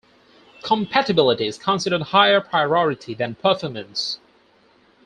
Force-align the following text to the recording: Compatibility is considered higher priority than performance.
Compatibility 0.63 1.45
is 1.45 1.59
considered 1.59 2.01
higher 2.01 2.41
priority 2.41 3.13
than 3.13 3.35
performance. 3.35 4.17